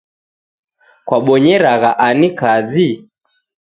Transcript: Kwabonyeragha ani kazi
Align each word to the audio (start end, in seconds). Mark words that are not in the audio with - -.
Kwabonyeragha 1.07 1.91
ani 2.07 2.27
kazi 2.39 2.87